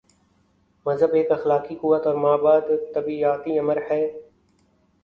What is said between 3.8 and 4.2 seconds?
ہے۔